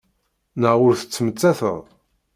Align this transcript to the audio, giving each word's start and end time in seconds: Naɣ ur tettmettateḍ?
Naɣ 0.61 0.77
ur 0.87 0.93
tettmettateḍ? 0.97 1.81